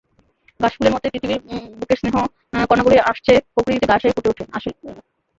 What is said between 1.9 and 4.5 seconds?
স্নেহ-কণাগুলোই আসলে প্রকৃতিতে ঘাস হয়ে ফুটে ওঠে।